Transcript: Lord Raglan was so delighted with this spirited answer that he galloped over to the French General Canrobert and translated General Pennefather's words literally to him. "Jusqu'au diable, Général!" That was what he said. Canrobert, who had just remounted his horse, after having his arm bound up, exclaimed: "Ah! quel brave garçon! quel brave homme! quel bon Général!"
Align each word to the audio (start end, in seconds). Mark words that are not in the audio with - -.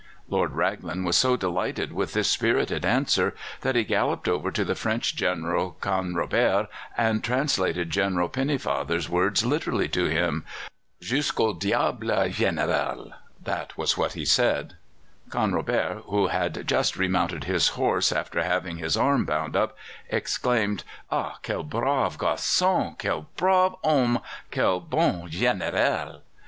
Lord 0.29 0.53
Raglan 0.53 1.03
was 1.03 1.15
so 1.15 1.37
delighted 1.37 1.93
with 1.93 2.13
this 2.13 2.27
spirited 2.27 2.83
answer 2.83 3.35
that 3.59 3.75
he 3.75 3.83
galloped 3.83 4.27
over 4.27 4.49
to 4.49 4.65
the 4.65 4.73
French 4.73 5.15
General 5.15 5.77
Canrobert 5.79 6.69
and 6.97 7.23
translated 7.23 7.91
General 7.91 8.27
Pennefather's 8.27 9.07
words 9.07 9.45
literally 9.45 9.87
to 9.89 10.05
him. 10.05 10.43
"Jusqu'au 11.03 11.53
diable, 11.53 12.31
Général!" 12.33 13.11
That 13.43 13.77
was 13.77 13.95
what 13.95 14.13
he 14.13 14.25
said. 14.25 14.73
Canrobert, 15.29 16.05
who 16.07 16.29
had 16.29 16.67
just 16.67 16.97
remounted 16.97 17.43
his 17.43 17.67
horse, 17.77 18.11
after 18.11 18.41
having 18.41 18.77
his 18.77 18.97
arm 18.97 19.23
bound 19.23 19.55
up, 19.55 19.77
exclaimed: 20.09 20.83
"Ah! 21.11 21.37
quel 21.43 21.61
brave 21.61 22.17
garçon! 22.17 22.97
quel 22.97 23.27
brave 23.37 23.75
homme! 23.83 24.17
quel 24.51 24.79
bon 24.79 25.29
Général!" 25.29 26.21